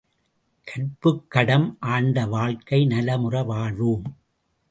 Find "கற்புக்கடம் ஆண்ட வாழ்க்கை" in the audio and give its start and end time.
0.67-2.79